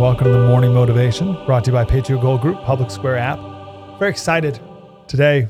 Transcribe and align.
Welcome 0.00 0.28
to 0.28 0.32
the 0.32 0.46
Morning 0.46 0.72
Motivation, 0.72 1.34
brought 1.44 1.64
to 1.64 1.70
you 1.70 1.74
by 1.74 1.84
Patriot 1.84 2.22
Gold 2.22 2.40
Group, 2.40 2.62
Public 2.62 2.90
Square 2.90 3.18
app. 3.18 3.38
Very 3.98 4.10
excited 4.10 4.58
today. 5.06 5.46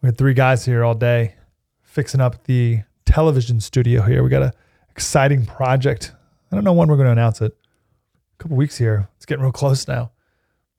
We 0.00 0.06
had 0.06 0.16
three 0.16 0.32
guys 0.32 0.64
here 0.64 0.84
all 0.84 0.94
day 0.94 1.34
fixing 1.82 2.20
up 2.20 2.44
the 2.44 2.82
television 3.04 3.58
studio 3.58 4.02
here. 4.02 4.22
We 4.22 4.30
got 4.30 4.44
an 4.44 4.52
exciting 4.90 5.44
project. 5.44 6.12
I 6.52 6.54
don't 6.54 6.62
know 6.62 6.72
when 6.72 6.86
we're 6.86 6.94
going 6.94 7.06
to 7.06 7.12
announce 7.12 7.40
it. 7.40 7.50
A 7.50 8.42
couple 8.42 8.56
weeks 8.56 8.78
here. 8.78 9.08
It's 9.16 9.26
getting 9.26 9.42
real 9.42 9.50
close 9.50 9.88
now, 9.88 10.12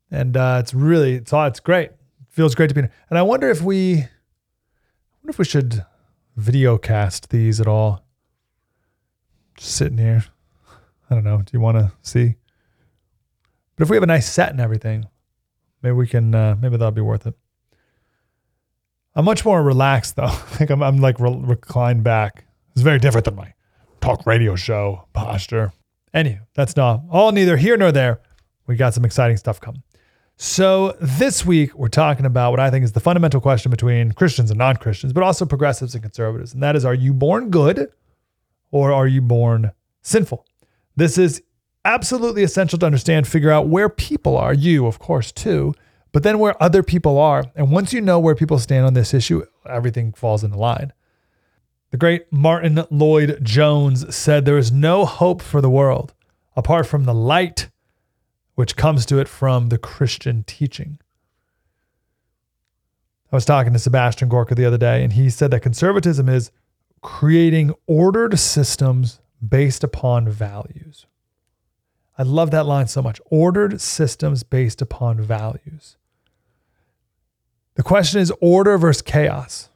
and 0.09 0.38
uh, 0.38 0.59
it's 0.61 0.73
really 0.73 1.16
it's 1.16 1.34
all 1.34 1.48
it's 1.48 1.59
great. 1.59 1.89
It 1.89 2.27
feels 2.30 2.55
great 2.55 2.70
to 2.70 2.75
be 2.75 2.84
here. 2.84 2.91
And 3.09 3.20
I 3.20 3.23
wonder 3.23 3.50
if 3.50 3.61
we, 3.61 3.96
I 3.96 4.09
wonder 5.21 5.32
if 5.32 5.38
we 5.38 5.43
should 5.43 5.84
video 6.38 6.77
cast 6.77 7.30
these 7.30 7.59
at 7.59 7.68
all. 7.68 8.05
Just 9.55 9.75
sitting 9.75 9.98
here. 9.98 10.23
I 11.10 11.16
don't 11.16 11.25
know. 11.25 11.39
Do 11.39 11.50
you 11.52 11.60
want 11.60 11.77
to 11.77 11.91
see? 12.04 12.38
But 13.79 13.86
if 13.86 13.92
we 13.92 13.96
have 13.96 14.04
a 14.04 14.07
nice 14.07 14.29
set 14.29 14.50
and 14.50 14.60
everything, 14.60 15.06
maybe 15.82 15.93
we 15.93 16.06
can. 16.06 16.36
Uh, 16.36 16.57
maybe 16.60 16.75
that'll 16.75 16.92
be 16.92 17.00
worth 17.00 17.25
it. 17.25 17.33
I'm 19.15 19.24
much 19.24 19.46
more 19.46 19.64
relaxed 19.64 20.18
though. 20.18 20.28
Think 20.28 20.69
I'm, 20.69 20.83
I'm 20.83 20.97
like 20.97 21.18
re- 21.18 21.39
reclined 21.42 22.04
back. 22.04 22.43
It's 22.74 22.82
very 22.82 23.00
different 23.00 23.24
than 23.24 23.36
my 23.36 23.54
talk 24.02 24.25
radio 24.25 24.57
show 24.57 25.05
posture. 25.14 25.71
Anywho, 26.14 26.42
that's 26.55 26.75
not 26.75 27.04
all 27.10 27.32
neither 27.32 27.55
here 27.55 27.78
nor 27.78 27.93
there. 27.93 28.19
We 28.68 28.75
got 28.75 28.93
some 28.93 29.05
exciting 29.05 29.38
stuff 29.38 29.61
coming. 29.61 29.82
So 30.36 30.97
this 31.00 31.46
week 31.46 31.74
we're 31.74 31.88
talking 31.88 32.25
about 32.25 32.52
what 32.52 32.59
I 32.59 32.69
think 32.69 32.83
is 32.83 32.91
the 32.91 33.00
fundamental 33.00 33.39
question 33.39 33.72
between 33.72 34.11
Christians 34.11 34.52
and 34.52 34.58
non-Christians, 34.58 35.14
but 35.14 35.23
also 35.23 35.45
progressives 35.45 35.94
and 35.94 36.03
conservatives, 36.03 36.53
and 36.53 36.61
that 36.64 36.75
is: 36.75 36.83
Are 36.83 36.94
you 36.94 37.14
born 37.14 37.50
good, 37.50 37.94
or 38.72 38.91
are 38.91 39.08
you 39.08 39.22
born 39.22 39.72
sinful? 40.02 40.45
This 40.97 41.17
is 41.17 41.41
absolutely 41.86 42.44
essential 42.44 42.80
to 42.80 42.85
understand, 42.85 43.27
figure 43.27 43.52
out 43.52 43.67
where 43.67 43.89
people 43.89 44.38
are, 44.38 44.53
you, 44.53 44.85
of 44.85 44.99
course, 44.99 45.31
too, 45.31 45.73
but 46.11 46.23
then 46.23 46.39
where 46.39 46.61
other 46.61 46.83
people 46.83 47.17
are. 47.17 47.45
And 47.55 47.72
once 47.72 47.94
you 47.94 48.02
know 48.02 48.19
where 48.19 48.35
people 48.35 48.59
stand 48.59 48.85
on 48.85 48.94
this 48.94 49.13
issue, 49.13 49.45
everything 49.67 50.13
falls 50.13 50.44
into 50.44 50.57
line. 50.57 50.94
The 51.91 51.97
great 51.97 52.31
Martyn 52.31 52.83
Lloyd-Jones 52.91 54.16
said, 54.16 54.45
There 54.45 54.57
is 54.57 54.72
no 54.72 55.05
hope 55.05 55.41
for 55.41 55.61
the 55.61 55.69
world 55.69 56.13
apart 56.55 56.85
from 56.85 57.05
the 57.05 57.13
light 57.13 57.69
which 58.55 58.75
comes 58.75 59.05
to 59.05 59.19
it 59.19 59.27
from 59.30 59.69
the 59.69 59.77
Christian 59.77 60.44
teaching. 60.44 61.00
I 63.31 63.35
was 63.35 63.45
talking 63.45 63.72
to 63.73 63.80
Sebastian 63.80 64.27
Gorka 64.27 64.53
the 64.53 64.66
other 64.66 64.77
day, 64.77 65.03
and 65.03 65.13
he 65.13 65.30
said 65.30 65.52
that 65.52 65.61
conservatism 65.61 66.27
is 66.27 66.52
creating 67.02 67.73
ordered 67.88 68.38
systems 68.38 69.22
based 69.47 69.83
upon 69.83 70.27
values. 70.27 71.05
I 72.20 72.23
love 72.23 72.52
that 72.52 72.66
line 72.66 72.88
so 72.88 73.02
much. 73.02 73.22
Ordered 73.28 73.80
systems 73.80 74.44
based 74.44 74.81
upon 74.81 75.22
values. 75.22 75.95
The 77.75 77.84
question 77.84 78.20
is 78.20 78.30
order 78.42 78.78
versus 78.78 79.02
chaos. 79.02 79.70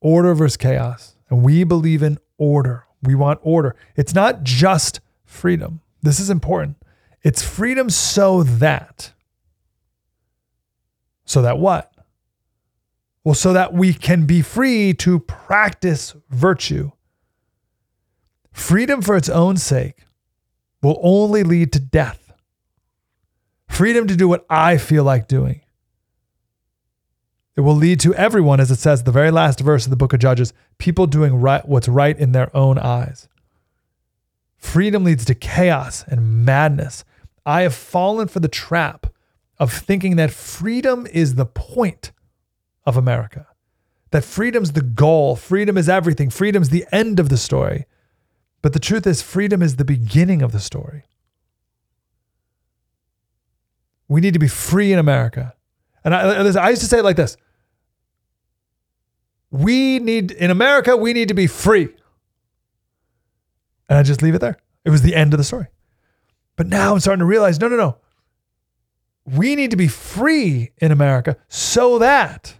Order 0.00 0.34
versus 0.34 0.56
chaos. 0.56 1.16
And 1.28 1.42
we 1.42 1.64
believe 1.64 2.00
in 2.00 2.18
order. 2.38 2.86
We 3.02 3.16
want 3.16 3.40
order. 3.42 3.74
It's 3.96 4.14
not 4.14 4.44
just 4.44 5.00
freedom. 5.24 5.80
This 6.00 6.20
is 6.20 6.30
important. 6.30 6.76
It's 7.24 7.42
freedom 7.42 7.90
so 7.90 8.44
that. 8.44 9.14
So 11.24 11.42
that 11.42 11.58
what? 11.58 11.92
Well, 13.24 13.34
so 13.34 13.52
that 13.52 13.74
we 13.74 13.94
can 13.94 14.26
be 14.26 14.42
free 14.42 14.94
to 14.94 15.18
practice 15.18 16.14
virtue. 16.30 16.92
Freedom 18.52 19.02
for 19.02 19.16
its 19.16 19.28
own 19.28 19.56
sake 19.56 20.04
will 20.84 21.00
only 21.02 21.42
lead 21.42 21.72
to 21.72 21.80
death. 21.80 22.32
Freedom 23.68 24.06
to 24.06 24.14
do 24.14 24.28
what 24.28 24.46
I 24.48 24.76
feel 24.76 25.02
like 25.02 25.26
doing. 25.26 25.62
It 27.56 27.62
will 27.62 27.74
lead 27.74 28.00
to 28.00 28.14
everyone, 28.14 28.60
as 28.60 28.70
it 28.70 28.78
says, 28.78 29.02
the 29.02 29.12
very 29.12 29.30
last 29.30 29.60
verse 29.60 29.84
of 29.84 29.90
the 29.90 29.96
book 29.96 30.12
of 30.12 30.20
Judges, 30.20 30.52
people 30.78 31.06
doing 31.06 31.36
right, 31.36 31.66
what's 31.66 31.88
right 31.88 32.18
in 32.18 32.32
their 32.32 32.54
own 32.54 32.78
eyes. 32.78 33.28
Freedom 34.56 35.04
leads 35.04 35.24
to 35.24 35.34
chaos 35.34 36.04
and 36.06 36.44
madness. 36.44 37.04
I 37.46 37.62
have 37.62 37.74
fallen 37.74 38.28
for 38.28 38.40
the 38.40 38.48
trap 38.48 39.06
of 39.58 39.72
thinking 39.72 40.16
that 40.16 40.32
freedom 40.32 41.06
is 41.06 41.34
the 41.34 41.46
point 41.46 42.12
of 42.84 42.96
America, 42.96 43.46
that 44.10 44.24
freedom's 44.24 44.72
the 44.72 44.82
goal, 44.82 45.36
freedom 45.36 45.78
is 45.78 45.88
everything, 45.88 46.28
freedom's 46.28 46.70
the 46.70 46.84
end 46.92 47.20
of 47.20 47.28
the 47.28 47.38
story. 47.38 47.86
But 48.64 48.72
the 48.72 48.80
truth 48.80 49.06
is, 49.06 49.20
freedom 49.20 49.60
is 49.60 49.76
the 49.76 49.84
beginning 49.84 50.40
of 50.40 50.52
the 50.52 50.58
story. 50.58 51.04
We 54.08 54.22
need 54.22 54.32
to 54.32 54.38
be 54.38 54.48
free 54.48 54.90
in 54.90 54.98
America. 54.98 55.52
And 56.02 56.14
I, 56.14 56.46
I 56.46 56.70
used 56.70 56.80
to 56.80 56.88
say 56.88 57.00
it 57.00 57.04
like 57.04 57.16
this 57.16 57.36
We 59.50 59.98
need, 59.98 60.30
in 60.30 60.50
America, 60.50 60.96
we 60.96 61.12
need 61.12 61.28
to 61.28 61.34
be 61.34 61.46
free. 61.46 61.90
And 63.90 63.98
I 63.98 64.02
just 64.02 64.22
leave 64.22 64.34
it 64.34 64.40
there. 64.40 64.56
It 64.86 64.88
was 64.88 65.02
the 65.02 65.14
end 65.14 65.34
of 65.34 65.38
the 65.38 65.44
story. 65.44 65.66
But 66.56 66.66
now 66.66 66.94
I'm 66.94 67.00
starting 67.00 67.18
to 67.20 67.26
realize 67.26 67.60
no, 67.60 67.68
no, 67.68 67.76
no. 67.76 67.98
We 69.26 69.56
need 69.56 69.72
to 69.72 69.76
be 69.76 69.88
free 69.88 70.70
in 70.78 70.90
America 70.90 71.36
so 71.48 71.98
that 71.98 72.54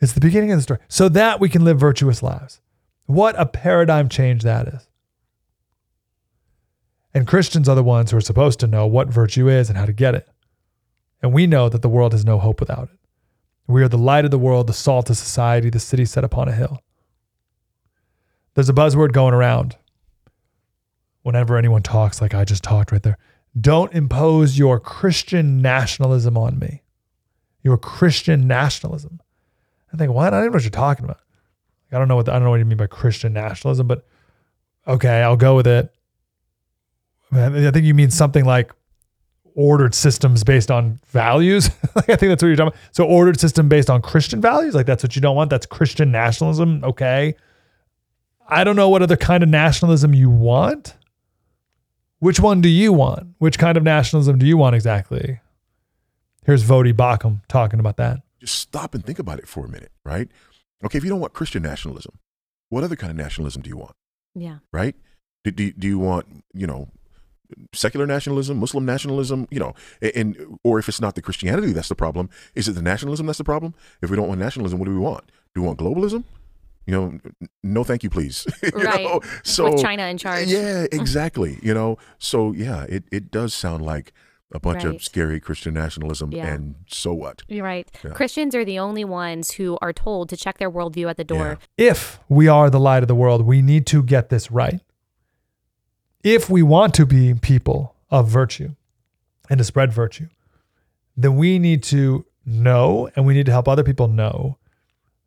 it's 0.00 0.14
the 0.14 0.20
beginning 0.20 0.52
of 0.52 0.58
the 0.58 0.62
story, 0.62 0.80
so 0.88 1.10
that 1.10 1.38
we 1.38 1.50
can 1.50 1.64
live 1.64 1.78
virtuous 1.78 2.22
lives. 2.22 2.62
What 3.06 3.34
a 3.38 3.46
paradigm 3.46 4.08
change 4.08 4.42
that 4.42 4.68
is. 4.68 4.88
And 7.12 7.26
Christians 7.26 7.68
are 7.68 7.76
the 7.76 7.82
ones 7.82 8.10
who 8.10 8.16
are 8.16 8.22
supposed 8.22 8.60
to 8.60 8.66
know 8.66 8.86
what 8.86 9.08
virtue 9.08 9.48
is 9.48 9.68
and 9.68 9.78
how 9.78 9.86
to 9.86 9.92
get 9.92 10.14
it. 10.14 10.28
And 11.22 11.32
we 11.32 11.46
know 11.46 11.68
that 11.68 11.82
the 11.82 11.88
world 11.88 12.12
has 12.12 12.24
no 12.24 12.38
hope 12.38 12.60
without 12.60 12.90
it. 12.90 12.98
We 13.66 13.82
are 13.82 13.88
the 13.88 13.96
light 13.96 14.24
of 14.24 14.30
the 14.30 14.38
world, 14.38 14.66
the 14.66 14.72
salt 14.72 15.08
of 15.10 15.16
society, 15.16 15.70
the 15.70 15.78
city 15.78 16.04
set 16.04 16.24
upon 16.24 16.48
a 16.48 16.52
hill. 16.52 16.82
There's 18.54 18.68
a 18.68 18.74
buzzword 18.74 19.12
going 19.12 19.32
around 19.32 19.76
whenever 21.22 21.56
anyone 21.56 21.82
talks, 21.82 22.20
like 22.20 22.34
I 22.34 22.44
just 22.44 22.62
talked 22.62 22.92
right 22.92 23.02
there. 23.02 23.18
Don't 23.58 23.92
impose 23.94 24.58
your 24.58 24.78
Christian 24.78 25.62
nationalism 25.62 26.36
on 26.36 26.58
me. 26.58 26.82
Your 27.62 27.78
Christian 27.78 28.46
nationalism. 28.46 29.20
I 29.92 29.96
think, 29.96 30.12
what? 30.12 30.34
I 30.34 30.40
don't 30.40 30.46
know 30.46 30.52
what 30.52 30.62
you're 30.62 30.70
talking 30.70 31.04
about. 31.04 31.20
I 31.94 31.98
don't 31.98 32.08
know 32.08 32.16
what 32.16 32.26
the, 32.26 32.32
I 32.32 32.34
don't 32.34 32.44
know 32.44 32.50
what 32.50 32.58
you 32.58 32.64
mean 32.64 32.78
by 32.78 32.86
Christian 32.86 33.32
nationalism, 33.32 33.86
but 33.86 34.06
okay, 34.86 35.22
I'll 35.22 35.36
go 35.36 35.54
with 35.54 35.66
it. 35.66 35.92
I 37.32 37.70
think 37.70 37.84
you 37.84 37.94
mean 37.94 38.10
something 38.10 38.44
like 38.44 38.72
ordered 39.54 39.94
systems 39.94 40.44
based 40.44 40.70
on 40.70 41.00
values. 41.06 41.70
like 41.96 42.08
I 42.08 42.16
think 42.16 42.30
that's 42.30 42.42
what 42.42 42.48
you're 42.48 42.56
talking 42.56 42.68
about. 42.68 42.80
So 42.92 43.04
ordered 43.04 43.40
system 43.40 43.68
based 43.68 43.90
on 43.90 44.02
Christian 44.02 44.40
values, 44.40 44.74
like 44.74 44.86
that's 44.86 45.02
what 45.02 45.16
you 45.16 45.22
don't 45.22 45.36
want. 45.36 45.50
That's 45.50 45.66
Christian 45.66 46.10
nationalism. 46.10 46.84
Okay. 46.84 47.34
I 48.48 48.62
don't 48.62 48.76
know 48.76 48.88
what 48.88 49.02
other 49.02 49.16
kind 49.16 49.42
of 49.42 49.48
nationalism 49.48 50.14
you 50.14 50.30
want. 50.30 50.94
Which 52.18 52.40
one 52.40 52.60
do 52.60 52.68
you 52.68 52.92
want? 52.92 53.34
Which 53.38 53.58
kind 53.58 53.76
of 53.76 53.82
nationalism 53.82 54.38
do 54.38 54.46
you 54.46 54.56
want 54.56 54.74
exactly? 54.74 55.40
Here's 56.44 56.62
Voddie 56.62 56.92
Baucham 56.92 57.40
talking 57.48 57.80
about 57.80 57.96
that. 57.96 58.20
Just 58.40 58.58
stop 58.58 58.94
and 58.94 59.04
think 59.04 59.18
about 59.18 59.38
it 59.38 59.48
for 59.48 59.64
a 59.64 59.68
minute, 59.68 59.92
right? 60.04 60.28
Okay, 60.84 60.98
if 60.98 61.04
you 61.04 61.10
don't 61.10 61.20
want 61.20 61.32
Christian 61.32 61.62
nationalism, 61.62 62.18
what 62.68 62.84
other 62.84 62.96
kind 62.96 63.10
of 63.10 63.16
nationalism 63.16 63.62
do 63.62 63.70
you 63.70 63.76
want? 63.76 63.94
Yeah. 64.34 64.58
Right? 64.72 64.96
Do, 65.44 65.50
do, 65.50 65.72
do 65.72 65.86
you 65.86 65.98
want, 65.98 66.44
you 66.54 66.66
know, 66.66 66.88
secular 67.72 68.06
nationalism, 68.06 68.58
Muslim 68.58 68.84
nationalism, 68.84 69.46
you 69.50 69.60
know, 69.60 69.74
and 70.14 70.58
or 70.64 70.78
if 70.78 70.88
it's 70.88 71.00
not 71.00 71.14
the 71.14 71.22
Christianity 71.22 71.72
that's 71.72 71.88
the 71.88 71.94
problem, 71.94 72.30
is 72.54 72.68
it 72.68 72.72
the 72.72 72.82
nationalism 72.82 73.26
that's 73.26 73.38
the 73.38 73.44
problem? 73.44 73.74
If 74.02 74.10
we 74.10 74.16
don't 74.16 74.28
want 74.28 74.40
nationalism, 74.40 74.78
what 74.78 74.86
do 74.86 74.92
we 74.92 74.98
want? 74.98 75.26
Do 75.54 75.60
we 75.60 75.66
want 75.66 75.78
globalism? 75.78 76.24
You 76.86 76.94
know, 76.94 77.48
no, 77.62 77.84
thank 77.84 78.02
you, 78.02 78.10
please. 78.10 78.46
you 78.62 78.70
right. 78.82 79.04
Know? 79.04 79.20
So 79.42 79.72
With 79.72 79.82
China 79.82 80.04
in 80.04 80.18
charge. 80.18 80.48
Yeah, 80.48 80.86
exactly. 80.92 81.58
you 81.62 81.72
know, 81.72 81.98
so 82.18 82.52
yeah, 82.52 82.84
it 82.84 83.04
it 83.10 83.30
does 83.30 83.54
sound 83.54 83.84
like 83.84 84.12
a 84.54 84.60
bunch 84.60 84.84
Right. 84.84 84.94
of 84.94 85.02
scary 85.02 85.40
Christian 85.40 85.74
nationalism, 85.74 86.30
Yeah. 86.32 86.46
and 86.46 86.76
so 86.86 87.12
what? 87.12 87.42
You're 87.48 87.64
right. 87.64 87.90
Yeah. 88.04 88.12
Christians 88.12 88.54
are 88.54 88.64
the 88.64 88.78
only 88.78 89.04
ones 89.04 89.52
who 89.52 89.76
are 89.82 89.92
told 89.92 90.28
to 90.30 90.36
check 90.36 90.58
their 90.58 90.70
worldview 90.70 91.10
at 91.10 91.16
the 91.16 91.24
door. 91.24 91.58
If 91.76 92.20
we 92.28 92.46
are 92.48 92.70
the 92.70 92.78
light 92.80 93.02
of 93.02 93.08
the 93.08 93.14
world, 93.16 93.42
we 93.44 93.60
need 93.60 93.84
to 93.88 94.02
get 94.02 94.28
this 94.28 94.50
right. 94.52 94.80
If 96.22 96.48
we 96.48 96.62
want 96.62 96.94
to 96.94 97.04
be 97.04 97.34
people 97.34 97.96
of 98.10 98.28
virtue 98.28 98.76
and 99.50 99.58
to 99.58 99.64
spread 99.64 99.92
virtue, 99.92 100.28
then 101.16 101.36
we 101.36 101.58
need 101.58 101.82
to 101.84 102.24
know 102.46 103.10
and 103.16 103.26
we 103.26 103.34
need 103.34 103.46
to 103.46 103.52
help 103.52 103.68
other 103.68 103.82
people 103.82 104.06
know 104.08 104.58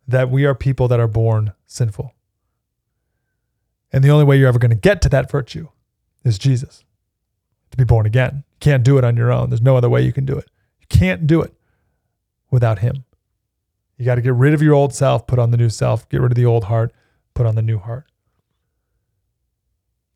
that 0.07 0.29
we 0.31 0.45
are 0.45 0.55
people 0.55 0.87
that 0.87 0.99
are 0.99 1.07
born 1.07 1.51
sinful. 1.65 2.13
And 3.91 4.03
the 4.03 4.09
only 4.09 4.25
way 4.25 4.37
you're 4.37 4.47
ever 4.47 4.59
going 4.59 4.69
to 4.71 4.75
get 4.75 5.01
to 5.01 5.09
that 5.09 5.29
virtue 5.29 5.67
is 6.23 6.37
Jesus 6.37 6.83
to 7.77 7.83
be 7.83 7.87
born 7.87 8.05
again. 8.05 8.43
You 8.51 8.57
can't 8.59 8.83
do 8.83 8.97
it 8.97 9.03
on 9.03 9.15
your 9.15 9.31
own. 9.31 9.49
There's 9.49 9.61
no 9.61 9.77
other 9.77 9.89
way 9.89 10.01
you 10.01 10.13
can 10.13 10.25
do 10.25 10.37
it. 10.37 10.49
You 10.79 10.87
can't 10.89 11.27
do 11.27 11.41
it 11.41 11.53
without 12.49 12.79
Him. 12.79 13.05
You 13.97 14.05
got 14.05 14.15
to 14.15 14.21
get 14.21 14.33
rid 14.33 14.53
of 14.53 14.61
your 14.61 14.73
old 14.73 14.93
self, 14.93 15.27
put 15.27 15.39
on 15.39 15.51
the 15.51 15.57
new 15.57 15.69
self, 15.69 16.07
get 16.09 16.21
rid 16.21 16.31
of 16.31 16.35
the 16.35 16.45
old 16.45 16.65
heart, 16.65 16.93
put 17.33 17.45
on 17.45 17.55
the 17.55 17.61
new 17.61 17.77
heart. 17.77 18.05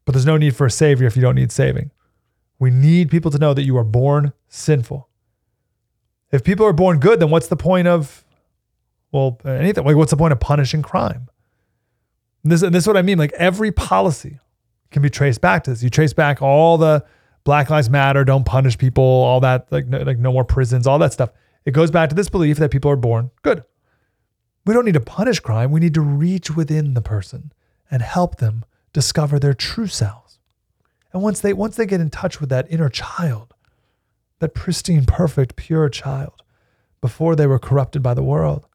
But 0.05 0.13
there's 0.13 0.25
no 0.25 0.37
need 0.37 0.55
for 0.55 0.65
a 0.65 0.71
savior 0.71 1.07
if 1.07 1.15
you 1.15 1.21
don't 1.21 1.35
need 1.35 1.51
saving. 1.51 1.91
We 2.59 2.69
need 2.69 3.09
people 3.09 3.31
to 3.31 3.37
know 3.37 3.53
that 3.53 3.63
you 3.63 3.77
are 3.77 3.83
born 3.83 4.33
sinful. 4.49 5.07
If 6.31 6.43
people 6.43 6.65
are 6.65 6.73
born 6.73 6.99
good, 6.99 7.19
then 7.19 7.29
what's 7.29 7.47
the 7.47 7.55
point 7.55 7.87
of, 7.87 8.23
well, 9.11 9.39
anything? 9.45 9.83
Like, 9.83 9.95
what's 9.95 10.11
the 10.11 10.17
point 10.17 10.31
of 10.31 10.39
punishing 10.39 10.81
crime? 10.81 11.27
And 12.43 12.51
this, 12.51 12.61
and 12.61 12.73
this 12.73 12.83
is 12.83 12.87
what 12.87 12.97
I 12.97 13.01
mean. 13.01 13.17
Like, 13.17 13.33
every 13.33 13.71
policy 13.71 14.39
can 14.91 15.01
be 15.01 15.09
traced 15.09 15.41
back 15.41 15.63
to 15.63 15.71
this. 15.71 15.83
You 15.83 15.89
trace 15.89 16.13
back 16.13 16.41
all 16.41 16.77
the 16.77 17.03
Black 17.43 17.69
Lives 17.69 17.89
Matter, 17.89 18.23
don't 18.23 18.45
punish 18.45 18.77
people, 18.77 19.03
all 19.03 19.39
that, 19.39 19.71
like, 19.71 19.87
no, 19.87 19.99
like 19.99 20.19
no 20.19 20.31
more 20.31 20.45
prisons, 20.45 20.85
all 20.85 20.99
that 20.99 21.13
stuff. 21.13 21.31
It 21.65 21.71
goes 21.71 21.91
back 21.91 22.09
to 22.09 22.15
this 22.15 22.29
belief 22.29 22.57
that 22.57 22.71
people 22.71 22.91
are 22.91 22.95
born 22.95 23.31
good. 23.41 23.63
We 24.65 24.73
don't 24.73 24.85
need 24.85 24.93
to 24.93 24.99
punish 25.01 25.39
crime. 25.39 25.71
We 25.71 25.79
need 25.79 25.95
to 25.95 26.01
reach 26.01 26.51
within 26.55 26.93
the 26.93 27.01
person 27.01 27.51
and 27.89 28.01
help 28.01 28.37
them 28.37 28.63
discover 28.93 29.39
their 29.39 29.53
true 29.53 29.87
selves. 29.87 30.39
And 31.13 31.21
once 31.21 31.41
they 31.41 31.53
once 31.53 31.75
they 31.75 31.85
get 31.85 32.01
in 32.01 32.09
touch 32.09 32.39
with 32.39 32.49
that 32.49 32.71
inner 32.71 32.89
child, 32.89 33.53
that 34.39 34.53
pristine, 34.53 35.05
perfect, 35.05 35.55
pure 35.55 35.89
child, 35.89 36.43
before 37.01 37.35
they 37.35 37.47
were 37.47 37.59
corrupted 37.59 38.01
by 38.01 38.13
the 38.13 38.23
world, 38.23 38.65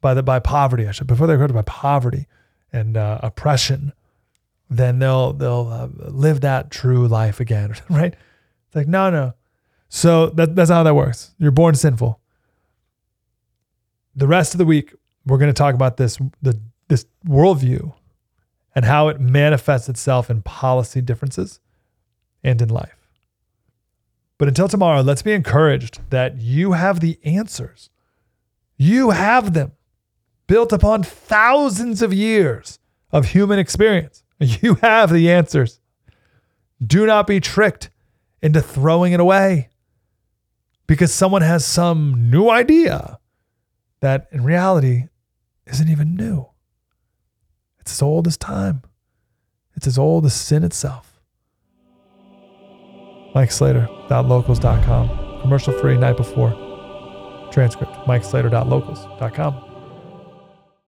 by 0.00 0.14
the 0.14 0.22
by 0.22 0.38
poverty, 0.38 0.88
I 0.88 0.92
should 0.92 1.06
before 1.06 1.26
they 1.26 1.34
were 1.34 1.38
corrupted 1.38 1.54
by 1.54 1.70
poverty 1.70 2.26
and 2.72 2.96
uh, 2.96 3.20
oppression, 3.22 3.92
then 4.68 4.98
they'll 4.98 5.32
they'll 5.32 5.68
uh, 5.68 5.88
live 6.10 6.40
that 6.40 6.70
true 6.70 7.06
life 7.06 7.40
again, 7.40 7.74
right? 7.90 8.14
It's 8.66 8.76
like 8.76 8.88
no, 8.88 9.10
no. 9.10 9.34
So 9.88 10.26
that, 10.30 10.56
that's 10.56 10.70
how 10.70 10.82
that 10.82 10.94
works. 10.94 11.34
You're 11.38 11.52
born 11.52 11.74
sinful. 11.74 12.20
The 14.16 14.26
rest 14.26 14.54
of 14.54 14.58
the 14.58 14.64
week, 14.64 14.92
we're 15.24 15.38
going 15.38 15.50
to 15.50 15.54
talk 15.54 15.74
about 15.74 15.96
this 15.96 16.18
the 16.42 16.60
this 16.88 17.06
worldview 17.26 17.94
and 18.74 18.84
how 18.84 19.08
it 19.08 19.20
manifests 19.20 19.88
itself 19.88 20.30
in 20.30 20.42
policy 20.42 21.00
differences 21.00 21.60
and 22.44 22.60
in 22.60 22.68
life. 22.68 23.08
But 24.38 24.48
until 24.48 24.68
tomorrow, 24.68 25.00
let's 25.00 25.22
be 25.22 25.32
encouraged 25.32 26.00
that 26.10 26.36
you 26.38 26.72
have 26.72 27.00
the 27.00 27.18
answers. 27.24 27.88
You 28.76 29.10
have 29.10 29.54
them 29.54 29.72
built 30.46 30.72
upon 30.72 31.02
thousands 31.02 32.02
of 32.02 32.12
years 32.12 32.78
of 33.10 33.30
human 33.30 33.58
experience. 33.58 34.22
You 34.38 34.74
have 34.82 35.10
the 35.10 35.30
answers. 35.30 35.80
Do 36.84 37.06
not 37.06 37.26
be 37.26 37.40
tricked 37.40 37.90
into 38.42 38.60
throwing 38.60 39.12
it 39.12 39.20
away 39.20 39.70
because 40.86 41.12
someone 41.12 41.42
has 41.42 41.64
some 41.64 42.30
new 42.30 42.50
idea 42.50 43.18
that 44.00 44.28
in 44.30 44.44
reality 44.44 45.04
isn't 45.66 45.88
even 45.88 46.14
new. 46.14 46.46
It's 47.80 47.92
as 47.92 48.02
old 48.02 48.26
as 48.26 48.36
time, 48.36 48.82
it's 49.74 49.86
as 49.86 49.98
old 49.98 50.26
as 50.26 50.34
sin 50.34 50.64
itself. 50.64 51.12
MikeSlater.locals.com. 53.34 55.40
Commercial 55.42 55.78
free 55.78 55.98
night 55.98 56.16
before. 56.16 56.50
Transcript 57.52 57.92
MikeSlater.locals.com. 58.06 59.65